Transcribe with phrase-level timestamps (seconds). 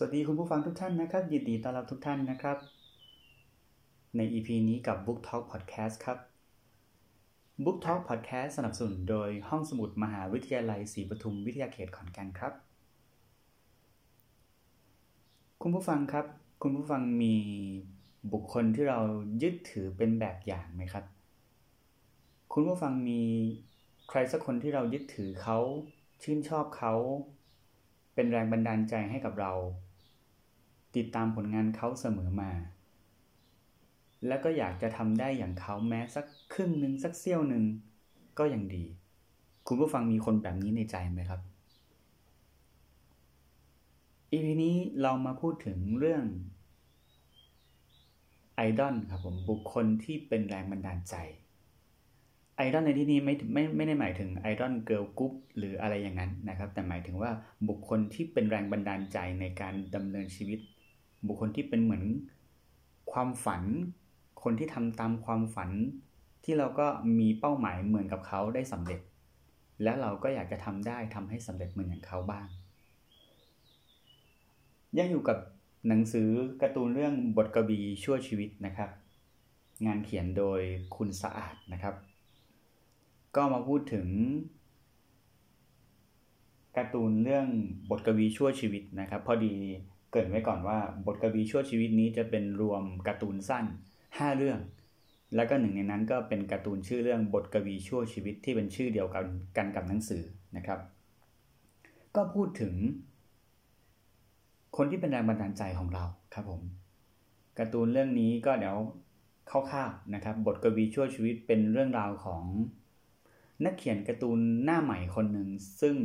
[0.00, 2.58] สวัสดีคุณผู้ฟังทุกท่านนะครับ ยินดีต้อนรับทุกท่านนะครับ
[4.16, 6.18] ใน EP นี้กับ Book Talk Podcast ครับ
[7.64, 12.52] Book Talk Podcast สนับสนุนโดยห้องสมุดมหาวิทยาลัยศรีปทุมวิทยาเขตขอนแก่นครับ
[15.62, 16.26] คุณผู้ฟังครับ
[16.62, 17.36] คุณผู้ฟังมี
[18.32, 19.00] บุคคลที่เรา
[19.42, 21.04] ยึดถือเป็นแบบอย่างไหมครับ
[22.52, 23.22] คุณผู้ฟังมี
[24.08, 25.58] ใครสักคนที่เรายึดถือเขา
[26.22, 26.94] ชื่นชอบเขา
[28.14, 29.54] เป็นแรงบันดาลใจให้กับเรา
[30.98, 32.50] ติดตามผลงานเขาเสมอมา
[34.26, 37.64] แล้วก็อยากจะทำได้อย่างเขาแม้สักครึ่งหนึ่งสักเสี้ยวหนึ่ง
[38.38, 38.84] ก็ยังดี
[39.66, 41.40] คุณผู้ฟังมีคนแบบนี้ในใจไหมครับ
[44.32, 46.24] อีพีนี้เรามาพูดถึงเรื่อง
[48.56, 51.14] ไอดอลครับผมบุคคลที่เป็นแรงบันดาลใจ
[52.56, 57.30] ไอดอลในที่นี้ไม่ไม่ไม่ได้หมายถึงไอดอล girl group หรืออะไรอย่างนั้นนะครับ แต่หมายถึงว่า
[57.68, 60.60] บุคคลที่เป็นแรงบันดาลใจในการดำเนินชีวิต
[61.26, 62.04] บุคคลที่เป็นเหมือน
[63.12, 63.62] ความฝัน
[64.42, 65.70] คนที่ทำตามความฝัน
[66.44, 66.86] ที่เราก็
[67.18, 69.00] มีเป้าหมายเหมือนกับเขาได้สำเร็จ
[69.82, 72.46] แล้วเราก็อยากจะทำได้ทำให้สำเร็จเหมือนอย่างเขาบ้าง
[74.98, 75.38] ยังอยู่กับ
[75.88, 76.28] หนังสือ
[76.62, 78.90] การ์ตูนเรื่องบทกวีชั่วชีวิตนะครับ
[79.86, 80.60] งานเขียนโดย
[80.96, 81.94] คุณสะอาดนะครับ
[83.36, 84.08] ก็มาพูดถึง
[86.76, 87.46] การ์ตูนเรื่อง
[87.90, 89.54] บทกวีชั่วชีวิตนะครับ พอดี
[90.10, 93.64] เกริดไว้ก่อนว่าบทกวีชั่วชีวิตนี้จะเป็นรวมการ์ตูนสั้น
[94.00, 94.60] 5 เรื่อง
[95.34, 99.24] แล้วก็หนึ่งในนั้นก็เป็นการ์ตูนชื่อเรื่องบทกวีชั่วชีวิตที่เป็นชื่อเดียวกัน
[99.56, 100.22] กันกับหนังสือ
[100.56, 100.80] นะครับ
[102.16, 102.74] ก็พูดถึง
[104.76, 106.04] คนที่เป็นแรงบันดาลใจของเรา
[106.34, 106.62] ครับผม
[107.58, 108.76] การ์ตูนเรื่องนี้ก็เดี๋ยว
[109.50, 112.42] คร่าวๆนะครับ บทกวีชั่วชีวิตเป็นเรื่องราวของ
[113.64, 115.48] นักเขียนการ์ตูนหน้าใหม่คนหนึ่ง
[115.80, 115.96] ซึ่ง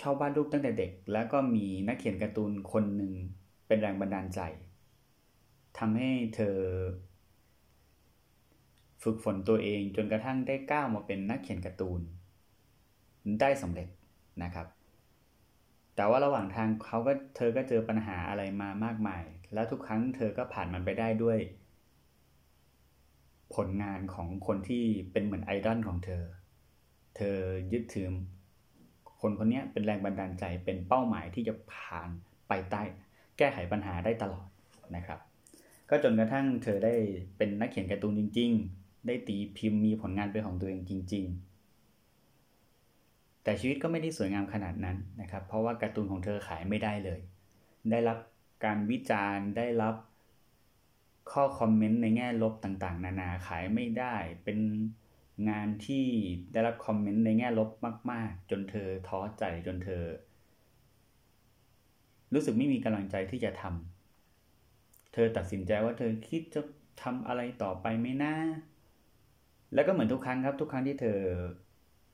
[0.00, 3.12] ชอบวาดรูปตั้งแต่เด็ก แล้วก็มีนักเขียนการ์ตูนคนหนึ่ง
[3.66, 4.40] เป็นแรงบันดาลใจ
[5.78, 6.58] ทำให้เธอ
[9.02, 12.00] ฝึกฝนตัวเองจนกระทั่งได้ก้าวมาเป็นนักเขียนการ์ตูน
[13.40, 13.88] ได้สำเร็จ
[14.42, 14.66] นะครับ
[15.96, 21.38] แต่ว่าระหว่างทางเขาก็เธอก็เจอปัญหาอะไรมามากมาย แล้วทุกครั้งเธอก็ผ่านมันไปได้ด้วย
[23.54, 26.24] ผลงานของคนที่เป็นเหมือนไอดอลของเธอ
[27.16, 27.38] เธอ
[27.72, 28.08] ยึดถือ
[29.20, 32.08] คนคนนี้เป็นแรงบันดาลใจเป็นเป้าหมายที่จะผ่าน
[32.48, 32.82] ไปใต้
[33.38, 34.46] แก้ไขปัญหาได้ตลอด
[34.96, 35.20] นะครับ
[35.90, 36.94] ก็จนกระทั่งเธอได้
[37.36, 41.24] เป็นนักเขียนการ์ตูนจริง ๆ ได้ตีพิมพ์มีผลงานเป็นของตัวเองจริง
[42.18, 47.20] ๆ แต่ชีวิตก็ไม่ได้สวยงามขนาดนั้นนะครับ เพราะว่าการ์ตูนของเธอขายไม่ได้เลย
[47.90, 48.18] ได้รับ
[48.64, 49.94] การวิจารณ์ได้รับ
[51.32, 54.14] ข้อคอมเมนต์ในแง่ลบต่างๆ นานาขายไม่ได้
[54.44, 54.58] เป็น
[55.48, 56.06] งานที่
[56.52, 57.70] ได้รับคอมเมนต์ในแง่ลบ
[58.10, 60.04] มาก ๆ จนเธอท้อใจจนเธอ
[62.34, 66.60] รู้สึกไม่มีกำลังใจที่จะทำเธอตัดสินใจว่าเธอคิดจะ
[67.02, 68.36] ทำอะไรต่อไปไม่น่า
[69.74, 71.18] แล้วก็เหมือนทุกครั้งครับ ทุกครั้งที่เธอ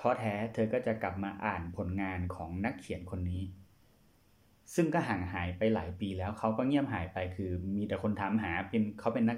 [0.00, 3.42] ท้อแท้ เธอก็จะกลับมาอ่านผลงานของนักเขียนคนนี้
[4.74, 9.36] ซึ่งก็ห่างหายไปหลายปีแล้วเขาก็เงียบหายไปคือ มีแต่คนถามหาเป็นเขาเป็นนัก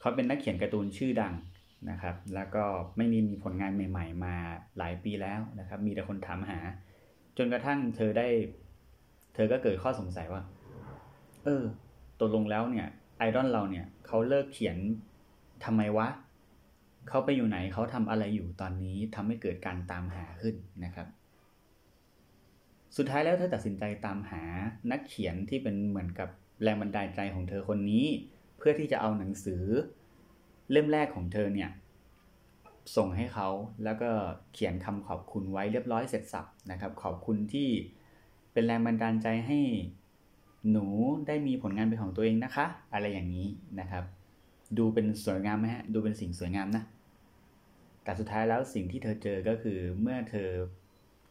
[0.00, 1.34] เขาเป็นนักเขียนการ์ตูนชื่อดัง
[1.90, 2.64] นะครับ แล้วก็
[2.96, 4.34] ไม่มีมีผลงานใหม่ ๆ มา
[4.78, 6.58] หลายปีแล้วนะครับ มีแต่คนถามหา
[7.38, 8.26] จนกระทั่งเธอได้
[9.34, 10.42] เธอก็เกิดข้อสงสัยว่า
[11.44, 11.62] เออ
[12.20, 12.86] ตกลงแล้วเนี่ย
[13.18, 14.76] ไอดอลเราเนี่ยเขาเลิกเขียน
[15.64, 16.08] ทำไมวะ
[17.08, 20.54] เขาไปอยู่ไหนเขาทำอะไรอยู่ตอนนี้ทำให้เกิดการตามหาขึ้น
[20.84, 21.08] นะครับ
[22.96, 24.42] สุดท้ายแล้วเธอตัดสินใจตามหา
[24.90, 26.28] นักเขียนที่เป็นเหมือนกับ
[26.62, 28.06] แรงบันดาลใจของเธอคนนี้
[28.58, 29.64] เพื่อที่จะเอาหนังสือ
[30.70, 31.70] เล่มแรกของเธอเนี่ย
[32.96, 33.48] ส่งให้เขา
[33.84, 34.10] แล้วก็
[34.52, 37.68] เขียนคำขอบคุณไว้เรียบร้อยเสร็จสับนะครับ ขอบคุณที่
[38.52, 39.58] เป็นแรงบันดาลใจให้
[40.70, 40.86] หนู
[41.26, 43.48] ได้มีผลงานเป็นของตัวเองนะคะ อะไรอย่างนี้
[43.80, 44.04] นะครับ
[44.78, 46.84] ดูเป็นสวยงามไหมฮะดูเป็นสิ่งสวยงามนะ
[48.02, 50.48] แต่สุดท้ายแล้วสิ่งที่เธอเจอก็คือเมื่อเธอ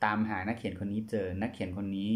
[0.04, 2.12] ตามหานักเขียนคนนี้เจอนักเขียนคนนี้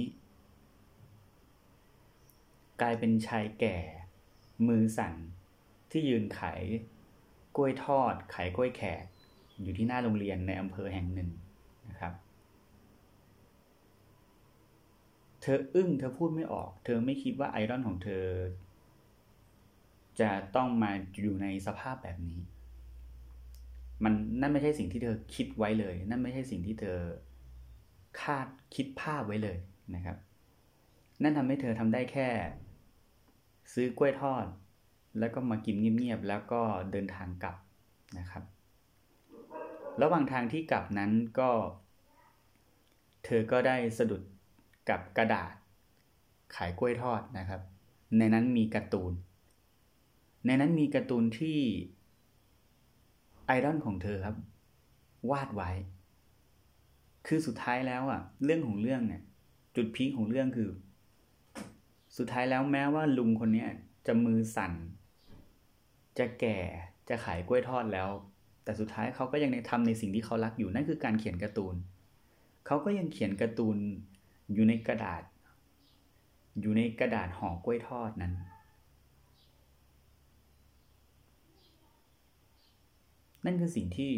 [2.81, 3.77] กลายเป็นชายแก่
[4.68, 5.13] มือสั่น
[5.92, 6.62] ที่ยืนขาย
[7.56, 9.04] กล้วยทอดขายกล้วยแขก
[9.63, 11.30] อยู่ที่หน้าโรงเรียนในอำเภอแห่งหนึ่ง
[11.90, 12.13] นะครับ
[15.42, 18.25] เธออึ้งเธอพูดไม่ออก เธอไม่คิดว่าไอดอลของเธอ
[20.19, 20.92] จะต้องมา
[21.22, 22.40] อยู่ในสภาพแบบนี้
[24.04, 27.00] มันนั่นไม่ใช่สิ่งที่เธอคิดไว้เลย นั่นไม่ใช่สิ่งที่เธอ
[28.22, 29.57] คาดคิดภาพไว้เลย
[29.95, 30.18] นะครับ
[31.24, 32.30] นั่นทำให้เธอทำได้แค่
[33.74, 34.45] ซื้อกล้วยทอด
[35.19, 36.62] แล้วก็มากินเงียบๆแล้วก็
[36.92, 37.56] เดินทางกลับ
[38.19, 38.44] นะครับ
[40.01, 41.50] ระหว่างทางที่กลับนั้นก็
[43.25, 44.21] เธอก็ได้สะดุด
[44.89, 45.54] กับกระดาษ
[46.56, 47.62] ขายกล้วยทอดนะครับ
[48.18, 49.13] ในนั้นมีการ์ตูน
[50.45, 51.60] ในนั้นมีการ์ตูนที่
[53.45, 54.38] ไอดอลของเธอครับ
[55.31, 55.69] วาดไว้
[57.27, 59.21] คือสุดท้ายแล้วอะเรื่องของเรื่องเนี่ย
[59.75, 60.69] จุดพีคของเรื่องคือ
[62.18, 63.69] สุดท้ายแล้วแม้ว่าลุงคนเนี้ย
[64.07, 64.74] จะมือสั่น
[66.19, 66.57] จะแก่
[67.10, 68.10] จะขายกล้วยทอดแล้ว
[68.63, 71.75] แต่สุดท้ายเขาก็ยังในทำในสิ่งที่เขารักอยู่นั่นคือการเขียนการ์ตูน
[72.66, 73.77] เขาก็ยังเขียนการ์ตูน
[74.54, 75.24] อยู่ในกระดาษ
[76.62, 78.33] อยู่ในกระดาษห่อกล้วยทอดนั้น
[83.45, 84.13] นั่นคือสิ่งที่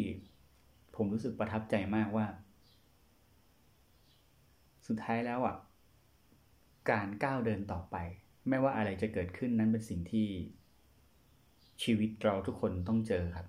[0.96, 2.26] ผมรู้สึกประทับใจมากว่า
[4.86, 5.56] สุดท้ายแล้วอะ
[6.90, 7.96] การก้าวเดินต่อไป
[8.48, 10.28] ไม่ว่าอะไรจะเกิดขึ้นนั้นเป็นสิ่งที่
[11.82, 13.46] ชีวิตเราทุกคนต้องเจอครับ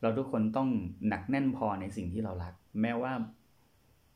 [0.00, 0.68] เราทุกคนต้อง
[1.08, 3.12] หนักแน่นพอในสิ่งที่เรารัก แม้ว่า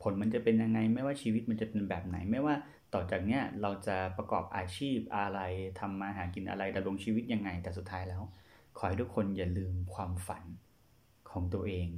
[0.02, 2.54] ผลมันจะเป็นยังไง ไม่ว่าชีวิตมันจะเป็นแบบไหน ไม่ว่า
[2.94, 5.40] ต่อจากเนี้ยเราจะประกอบอาชีพอะไร
[5.80, 8.22] ทำมาหากินอะไรดำรงชีวิตยังไง แต่สุดท้ายแล้ว
[8.76, 10.44] ขอให้ทุกคนอย่าลืมความฝัน
[11.30, 11.88] ของตัวเอง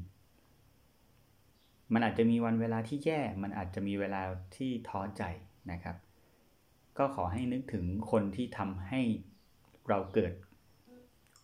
[1.93, 4.23] มันอาจจะมีวันเวลาที่แย่ มันอาจจะมีเวลา
[4.57, 5.23] ที่ท้อใจ
[5.71, 5.97] นะครับ
[6.99, 9.01] ก็ขอให้นึกถึงคนที่ทำให้
[9.89, 10.33] เราเกิด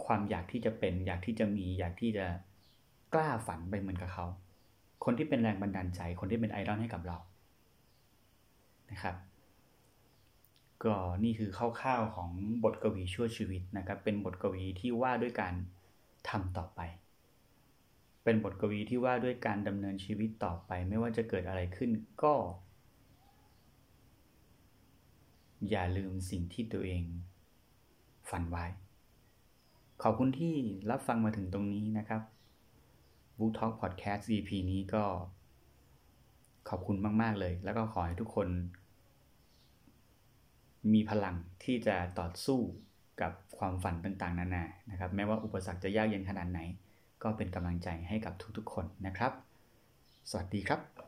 [0.07, 2.27] ความอยากที่จะเป็น อยากที่จะมี อยากที่จะ
[3.15, 4.27] กล้าฝันไปเหมือนกับเขา
[5.05, 7.19] คนที่เป็นแรงบันดาลใจ คนที่เป็นไอดอลให้กับเรา
[8.91, 9.17] นะครับ
[10.85, 12.31] ก็นี่คือคร่าวๆของ
[12.65, 15.55] บทกวีชั่วชีวิตนะครับ เป็นบทกวีที่ว่าด้วยการ
[16.29, 16.81] ทำต่อไป
[18.25, 21.91] เป็นบทกวีที่ว่าด้วยการดำเนินชีวิตต่อไป ไม่ว่าจะเกิดอะไรขึ้น
[22.23, 22.35] ก็
[25.71, 27.03] อย่าลืมสิ่งที่ตัวเอง
[28.31, 28.65] ฝันไว้
[30.03, 30.55] ขอบคุณที่
[30.91, 32.23] รับฟังมาถึงตรงนี้นะครับ
[33.39, 35.05] Book Talk Podcast EP นี้ก็
[36.69, 38.49] ขอบคุณมาก ๆ เลย แล้วก็ขอให้ทุกคน
[40.93, 41.35] มีพลัง
[41.65, 42.61] ที่จะต่อสู้
[43.21, 46.61] กับความฝันต่างๆ นานา นะครับ แม้ว่าอุปสรรคจะยากเย็นขนาดไหน
[47.23, 49.33] ก็เป็นกำลังใจให้กับทุกๆ คนนะครับ
[50.31, 51.06] สวัสดีครับ